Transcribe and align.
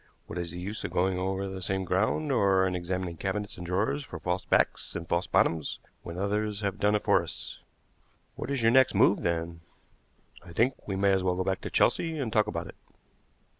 What 0.25 0.39
is 0.39 0.49
the 0.49 0.59
use 0.59 0.83
of 0.83 0.89
going 0.89 1.19
over 1.19 1.47
the 1.47 1.61
same 1.61 1.85
ground, 1.85 2.31
or 2.31 2.65
in 2.65 2.73
examining 2.73 3.17
cabinets 3.17 3.55
and 3.57 3.63
drawers 3.63 4.03
for 4.03 4.17
false 4.17 4.43
backs 4.43 4.95
and 4.95 5.07
false 5.07 5.27
bottoms, 5.27 5.77
when 6.01 6.17
others 6.17 6.61
have 6.61 6.79
done 6.79 6.95
it 6.95 7.03
for 7.03 7.21
us?" 7.21 7.59
"What 8.35 8.49
is 8.49 8.63
your 8.63 8.71
next 8.71 8.95
move, 8.95 9.21
then?" 9.21 9.61
"I 10.43 10.53
think 10.53 10.87
we 10.87 10.95
may 10.95 11.11
as 11.13 11.21
well 11.21 11.35
go 11.35 11.43
back 11.43 11.61
to 11.61 11.69
Chelsea 11.69 12.17
and 12.17 12.33
talk 12.33 12.47
about 12.47 12.65
it." 12.65 12.77